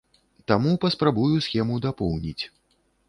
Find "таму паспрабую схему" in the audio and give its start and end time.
0.51-1.75